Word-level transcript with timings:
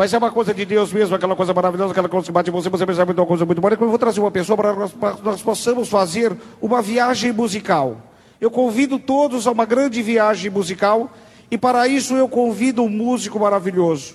Mas 0.00 0.14
é 0.14 0.16
uma 0.16 0.30
coisa 0.30 0.54
de 0.54 0.64
Deus 0.64 0.94
mesmo, 0.94 1.14
aquela 1.14 1.36
coisa 1.36 1.52
maravilhosa, 1.52 1.90
aquela 1.90 2.08
coisa 2.08 2.24
que 2.24 2.32
bate 2.32 2.48
em 2.48 2.52
você, 2.54 2.70
você 2.70 2.86
percebe 2.86 3.12
uma 3.12 3.26
coisa 3.26 3.44
muito 3.44 3.60
boa. 3.60 3.74
Eu 3.74 3.86
vou 3.86 3.98
trazer 3.98 4.18
uma 4.18 4.30
pessoa 4.30 4.56
para 4.56 4.72
nós, 4.72 4.92
para 4.92 5.16
nós 5.22 5.42
possamos 5.42 5.90
fazer 5.90 6.34
uma 6.58 6.80
viagem 6.80 7.32
musical. 7.32 8.00
Eu 8.40 8.50
convido 8.50 8.98
todos 8.98 9.46
a 9.46 9.50
uma 9.50 9.66
grande 9.66 10.00
viagem 10.00 10.50
musical 10.50 11.12
e 11.50 11.58
para 11.58 11.86
isso 11.86 12.14
eu 12.14 12.26
convido 12.30 12.82
um 12.82 12.88
músico 12.88 13.38
maravilhoso. 13.38 14.14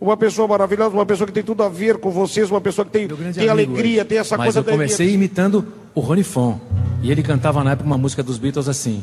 Uma 0.00 0.16
pessoa 0.16 0.48
maravilhosa, 0.48 0.94
uma 0.94 1.04
pessoa 1.04 1.26
que 1.26 1.32
tem 1.34 1.42
tudo 1.42 1.62
a 1.62 1.68
ver 1.68 1.98
com 1.98 2.10
vocês, 2.10 2.50
uma 2.50 2.62
pessoa 2.62 2.86
que 2.86 2.92
tem, 2.92 3.06
tem 3.34 3.50
alegria, 3.50 4.06
tem 4.06 4.16
essa 4.16 4.34
Mas 4.38 4.46
coisa 4.46 4.60
eu 4.60 4.64
comecei 4.64 5.12
imitando 5.12 5.66
o 5.94 6.00
Rony 6.00 6.24
Fon. 6.24 6.58
E 7.02 7.10
ele 7.12 7.22
cantava 7.22 7.62
na 7.62 7.72
época 7.72 7.86
uma 7.86 7.98
música 7.98 8.22
dos 8.22 8.38
Beatles 8.38 8.66
assim. 8.66 9.02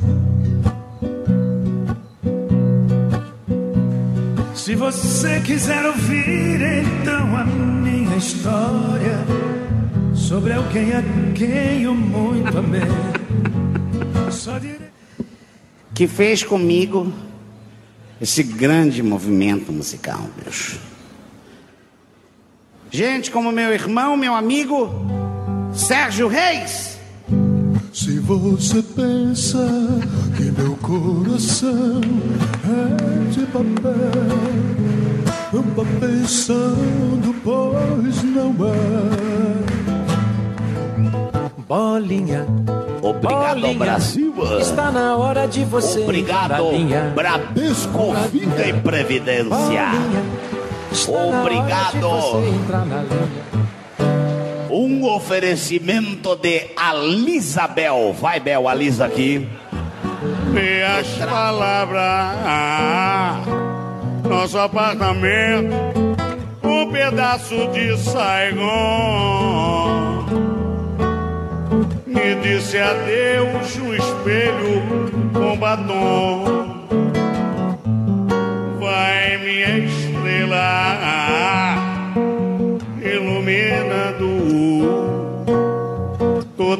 Se 4.65 4.73
você 4.73 5.39
quiser 5.41 5.85
ouvir 5.85 6.59
então 6.59 7.37
a 7.37 7.45
minha 7.45 8.17
história 8.17 9.19
sobre 10.15 10.53
alguém 10.53 10.91
a 10.91 11.03
quem 11.35 11.83
eu 11.83 11.93
muito 11.93 12.57
amei, 12.57 12.81
só 14.31 14.57
direi. 14.57 14.89
que 15.93 16.07
fez 16.07 16.43
comigo 16.43 17.13
esse 18.19 18.41
grande 18.41 19.03
movimento 19.03 19.71
musical, 19.71 20.27
bicho. 20.43 20.79
Gente 22.89 23.29
como 23.29 23.51
meu 23.51 23.71
irmão, 23.71 24.17
meu 24.17 24.33
amigo 24.33 24.89
Sérgio 25.75 26.27
Reis. 26.27 26.94
Se 27.95 28.19
você 28.19 28.81
pensa 28.81 29.65
que 30.35 30.51
meu 30.51 30.75
coração 30.75 32.01
é 32.65 33.29
de 33.31 33.45
papel, 33.45 34.35
não 35.53 35.61
vá 35.73 35.85
pensando, 36.01 37.33
pois 37.41 38.21
não 38.21 38.53
é. 38.67 38.75
Bolinha. 41.65 42.45
Obrigado, 43.01 43.61
Bolinha, 43.61 43.79
Brasil. 43.79 44.33
Está 44.59 44.91
na 44.91 45.15
hora 45.15 45.47
de 45.47 45.63
você 45.63 46.01
Obrigado. 46.01 46.65
Bradesco 47.15 48.13
Vida 48.29 48.67
e 48.67 48.73
Previdência. 48.73 49.55
Bolinha, 49.55 50.21
está 50.91 51.13
na 51.13 51.43
hora 51.43 51.49
de 51.49 51.57
Obrigado. 51.57 52.09
Um 54.77 55.05
oferecimento 55.05 56.35
de 56.35 56.67
Alisabel. 56.75 58.11
Vai, 58.11 58.41
Bel, 58.41 58.67
Alisa 58.67 59.05
aqui. 59.05 59.47
Minhas 60.51 61.07
palavras, 61.15 62.03
nosso 64.27 64.57
apartamento, 64.59 65.73
um 66.61 66.91
pedaço 66.91 67.55
de 67.71 67.97
Saigon. 67.97 68.65
Me 72.05 72.35
disse 72.43 72.77
adeus 72.77 73.77
no 73.77 73.95
espelho 73.95 74.83
com 75.33 75.55
batom. 75.55 76.43
Vai, 78.81 79.37
minha 79.37 79.77
estrela, 79.77 81.24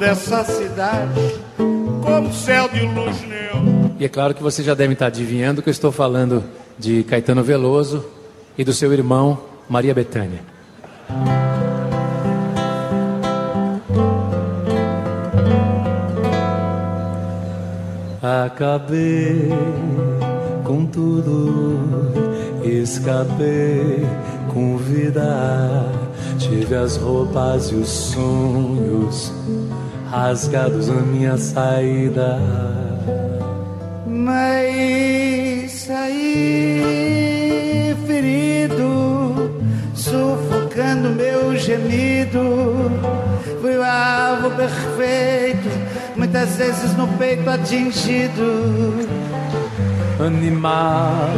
toda 0.05 0.11
essa 0.11 0.43
cidade 0.43 1.39
como 1.57 2.31
céu 2.31 2.69
de 2.69 2.81
luz 2.81 3.21
meu. 3.21 3.95
E 3.99 4.05
é 4.05 4.09
claro 4.09 4.35
que 4.35 4.43
você 4.43 4.61
já 4.61 4.75
deve 4.75 4.93
estar 4.93 5.07
adivinhando 5.07 5.61
que 5.61 5.69
eu 5.69 5.71
estou 5.71 5.91
falando 5.91 6.43
de 6.77 7.03
Caetano 7.03 7.43
Veloso 7.43 8.05
e 8.57 8.63
do 8.63 8.71
seu 8.71 8.93
irmão 8.93 9.39
Maria 9.67 9.93
Bethânia. 9.93 10.41
Acabei 18.45 19.49
com 20.63 20.85
tudo, 20.85 21.79
escapei 22.63 24.05
com 24.53 24.77
vida. 24.77 25.85
Tive 26.37 26.75
as 26.75 26.97
roupas 26.97 27.71
e 27.71 27.75
os 27.75 27.89
sonhos 27.89 29.31
rasgados 30.15 30.87
na 30.87 31.01
minha 31.01 31.37
saída. 31.37 32.39
Mas 34.07 35.71
saí 35.71 36.75
ferido, 38.07 39.51
sufocando 39.93 41.09
meu 41.09 41.57
gemido. 41.57 42.89
Fui 43.61 43.75
o 43.77 43.83
alvo 43.83 44.51
perfeito, 44.51 45.69
muitas 46.15 46.55
vezes 46.55 46.95
no 46.95 47.07
peito 47.17 47.49
atingido. 47.49 49.07
Animal, 50.25 51.29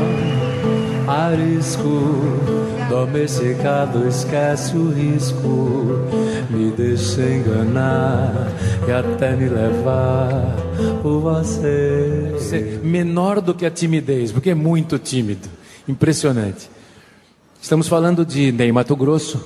arisco, 1.07 2.11
domesticado, 2.89 4.07
esquece 4.07 4.75
o 4.75 4.89
risco. 4.91 6.07
Me 6.49 6.71
deixa 6.71 7.21
enganar 7.21 8.33
e 8.87 8.91
até 8.91 9.35
me 9.35 9.47
levar 9.49 10.55
por 11.01 11.19
você. 11.21 12.31
Você- 12.33 12.79
menor 12.83 13.41
do 13.41 13.53
que 13.53 13.65
a 13.65 13.71
timidez, 13.71 14.31
porque 14.31 14.49
é 14.51 14.55
muito 14.55 14.97
tímido. 14.99 15.47
Impressionante. 15.87 16.69
Estamos 17.61 17.87
falando 17.87 18.25
de 18.25 18.51
Ney 18.51 18.71
Mato 18.71 18.95
Grosso 18.95 19.43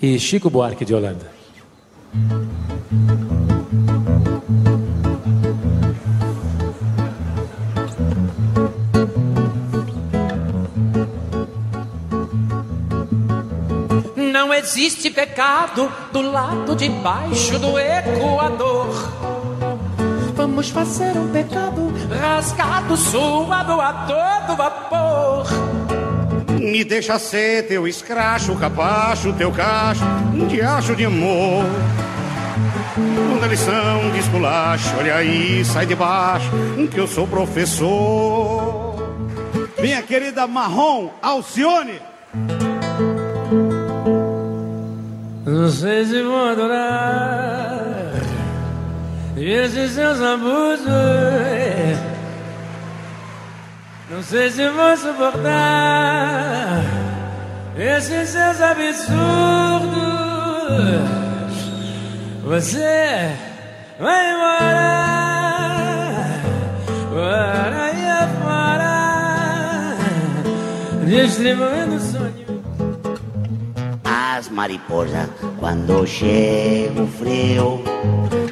e 0.00 0.18
Chico 0.18 0.48
Buarque 0.50 0.84
de 0.84 0.94
Holanda. 0.94 1.34
Existe 14.66 15.10
pecado 15.10 15.88
do 16.10 16.20
lado 16.20 16.74
de 16.74 16.88
baixo 16.88 17.56
do 17.56 17.78
Equador. 17.78 18.88
Vamos 20.34 20.70
fazer 20.70 21.16
um 21.16 21.28
pecado 21.28 21.94
rasgado, 22.10 22.96
suado 22.96 23.80
a 23.80 23.92
todo 23.92 24.56
vapor. 24.56 25.46
Me 26.58 26.82
deixa 26.82 27.16
ser 27.16 27.68
teu 27.68 27.86
escracho, 27.86 28.56
capacho, 28.56 29.32
teu 29.34 29.52
cacho, 29.52 30.02
um 30.34 30.48
diacho 30.48 30.96
de 30.96 31.04
amor. 31.04 31.64
Quando 33.30 33.48
lição 33.48 34.10
de 34.12 34.18
esculacho, 34.18 34.96
olha 34.98 35.14
aí, 35.14 35.64
sai 35.64 35.86
de 35.86 35.94
baixo, 35.94 36.50
que 36.90 36.98
eu 36.98 37.06
sou 37.06 37.28
professor. 37.28 38.96
Minha 39.78 40.02
querida 40.02 40.44
Marrom 40.48 41.10
Alcione. 41.22 42.15
Não 45.56 45.70
sei 45.70 46.04
se 46.04 46.22
vou 46.22 46.48
adorar 46.50 47.80
esses 49.38 49.92
seus 49.92 50.20
abusos. 50.20 50.86
Não 54.10 54.22
sei 54.22 54.50
se 54.50 54.68
vou 54.68 54.94
suportar 54.98 56.82
esses 57.74 58.28
seus 58.28 58.60
absurdos. 58.60 59.16
Você 62.44 63.34
vai 63.98 64.32
embora, 64.34 65.72
para 67.14 67.82
aí 67.82 68.08
afora, 68.10 69.96
distribuindo. 71.06 71.95
As 74.56 74.58
mariposas, 74.58 75.28
quando 75.60 76.06
chega 76.06 77.02
o 77.02 77.06
frio, 77.06 77.84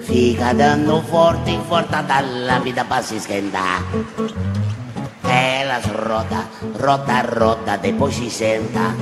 fica 0.04 0.52
dando 0.52 1.00
forte 1.00 1.56
e 1.56 1.58
forte 1.66 1.96
da 2.02 2.58
vida 2.58 2.84
pra 2.84 3.02
se 3.02 3.16
esquentar. 3.16 3.82
Elas 5.24 5.86
roda, 5.86 6.44
rota, 6.78 7.22
rota, 7.22 7.78
depois 7.78 8.14
se 8.16 8.28
senta 8.28 8.94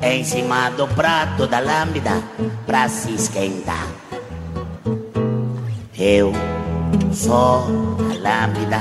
em 0.00 0.22
cima 0.22 0.70
do 0.70 0.86
prato 0.94 1.48
da 1.48 1.58
lâmpada 1.58 2.22
pra 2.64 2.88
se 2.88 3.14
esquentar. 3.14 3.88
Eu 5.98 6.32
sou 7.12 7.66
a 7.98 8.14
lâmpada 8.14 8.78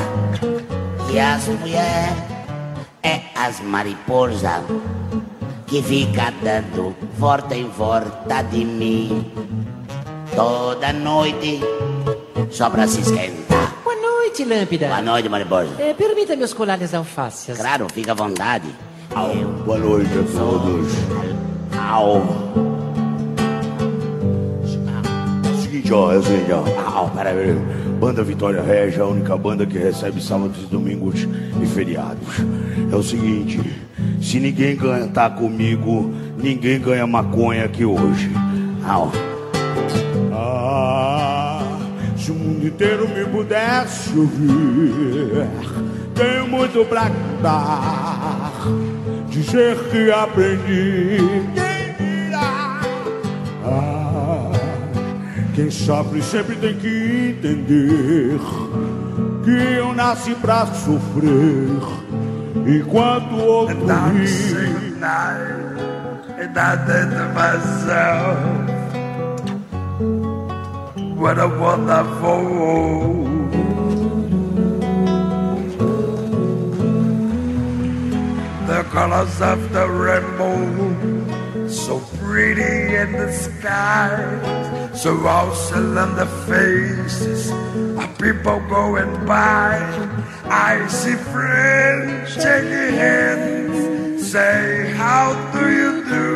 e 1.12 1.20
as 1.20 1.48
mulheres 1.48 2.14
é 3.02 3.22
as 3.36 3.60
mariposas 3.62 4.62
que 5.70 5.84
fica 5.84 6.34
dando 6.44 6.96
forte 7.20 7.56
em 7.56 7.70
volta 7.70 8.42
de 8.42 8.66
mim 8.66 9.24
toda 10.36 10.92
noite 10.94 11.62
só 12.50 12.70
pra 12.70 12.88
se 12.88 13.02
esquentar. 13.02 13.76
Boa 13.84 13.96
noite, 13.96 14.44
Lâmpada. 14.46 14.88
Boa 14.88 15.02
noite, 15.02 15.30
mariposa. 15.30 15.70
É, 15.78 15.94
Permita-me 15.94 16.44
os 16.44 16.54
colares 16.54 16.94
alfaces. 16.94 17.58
Claro, 17.58 17.88
fica 17.94 18.14
à 18.14 18.16
vontade. 18.16 18.68
Au. 19.14 19.36
Boa 19.66 19.78
noite 19.78 20.10
a 20.12 20.38
todos. 20.40 20.94
Au. 21.78 22.24
Seguinte, 25.62 25.94
ó, 25.94 26.12
é 26.12 26.18
o 26.18 26.24
seguinte, 26.24 26.52
ó. 26.52 26.98
Au, 26.98 27.10
peraí. 27.10 27.54
Banda 28.00 28.24
Vitória 28.24 28.62
Regia, 28.62 29.04
a 29.04 29.08
única 29.08 29.36
banda 29.38 29.66
que 29.66 29.78
recebe 29.78 30.22
sábados 30.22 30.64
e 30.64 30.66
domingos 30.68 31.28
e 31.62 31.66
feriados. 31.68 32.40
É 32.92 32.96
o 32.96 33.04
seguinte, 33.04 33.60
se 34.22 34.40
ninguém 34.40 34.76
ganha, 34.76 35.08
tá 35.08 35.30
comigo, 35.30 36.14
ninguém 36.38 36.80
ganha 36.80 37.08
maconha 37.08 37.66
aqui 37.66 37.86
hoje. 37.86 38.32
Au. 38.88 39.12
Ah, 40.34 41.62
se 42.18 42.32
o 42.32 42.36
mundo 42.36 42.68
inteiro 42.68 43.08
me 43.08 43.26
pudesse 43.26 44.18
ouvir, 44.18 45.48
tenho 46.14 46.48
muito 46.48 46.86
pra 46.86 47.10
contar. 47.10 48.52
Dizer 49.30 49.78
que 49.90 50.12
aprendi. 50.12 51.18
Quem 51.54 52.26
dirá? 52.26 52.82
Ah, 53.64 54.52
quem 55.56 55.70
sofre 55.70 56.22
sempre 56.22 56.56
tem 56.56 56.76
que 56.76 57.38
entender 57.38 58.40
que 59.44 59.78
eu 59.78 59.94
nasci 59.94 60.36
pra 60.36 60.66
sofrer. 60.66 62.09
Enquanto 62.56 63.36
o 63.36 63.68
outro 63.68 63.86
ri. 64.14 64.70
And 66.40 66.58
I 66.58 66.76
think 66.88 67.12
to 67.12 67.26
myself, 67.36 68.38
what 71.18 71.38
a 71.38 71.48
wonderful 71.48 72.44
world. 72.58 73.52
The 78.68 78.84
colors 78.92 79.42
of 79.42 79.60
the 79.74 79.88
rainbow, 79.88 81.68
so 81.68 82.00
pretty 82.18 82.96
in 82.96 83.12
the 83.14 83.32
sky, 83.32 84.89
so 85.02 85.16
on 85.26 86.14
the 86.18 86.26
faces 86.46 87.52
of 87.98 88.18
people 88.18 88.60
going 88.68 89.26
by. 89.26 89.80
I 90.44 90.86
see 90.90 91.16
friends 91.16 92.34
shaking 92.34 92.98
hands, 93.00 94.30
say, 94.30 94.92
How 94.98 95.26
do 95.54 95.72
you 95.72 96.04
do? 96.04 96.30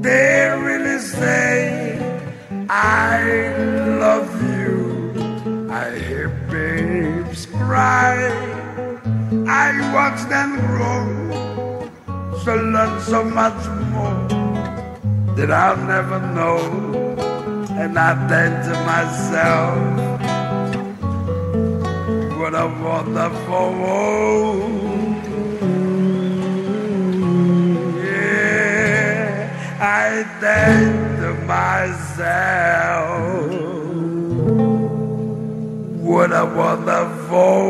They 0.00 0.56
really 0.62 1.00
say, 1.00 1.98
I 2.70 3.48
love 3.98 4.30
you. 4.54 5.68
I 5.68 5.90
hear 5.98 6.28
babes 6.48 7.46
cry. 7.46 8.14
I 9.48 9.72
watch 9.92 10.20
them 10.28 10.50
grow. 10.68 11.02
So 12.44 12.54
learn 12.54 13.00
so 13.02 13.24
much 13.24 13.66
more 13.90 14.35
that 15.36 15.50
I'll 15.50 15.76
never 15.76 16.18
know. 16.34 16.58
And 17.82 17.98
I 17.98 18.14
think 18.30 18.54
to 18.66 18.74
myself, 18.92 19.76
what 22.38 22.54
a 22.54 22.66
wonderful 22.82 23.68
world. 23.82 24.72
Yeah, 28.02 29.28
I 29.78 30.24
think 30.40 30.94
to 31.20 31.30
myself, 31.54 33.16
what 36.02 36.30
a 36.32 36.44
wonderful 36.62 37.62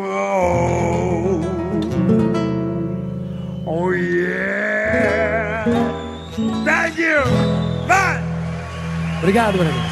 world. 0.00 1.44
Oh 3.66 3.90
yeah. 3.90 4.41
Obrigado, 9.22 9.56
Bragança. 9.56 9.91